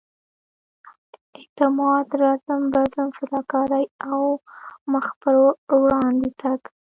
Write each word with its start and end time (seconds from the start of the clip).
اعتماد 1.37 2.07
رزم 2.21 2.61
بزم 2.73 3.07
فداکارۍ 3.17 3.85
او 4.11 4.21
مخ 4.91 5.05
پر 5.21 5.35
وړاندې 5.81 6.29
تګ. 6.41 6.59